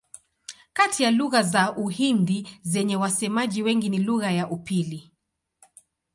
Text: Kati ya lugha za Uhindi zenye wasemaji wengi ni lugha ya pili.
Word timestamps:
Kati 0.73 1.03
ya 1.03 1.11
lugha 1.11 1.43
za 1.43 1.75
Uhindi 1.77 2.59
zenye 2.61 2.95
wasemaji 2.95 3.63
wengi 3.63 3.89
ni 3.89 3.97
lugha 3.99 4.31
ya 4.31 4.45
pili. 4.45 5.11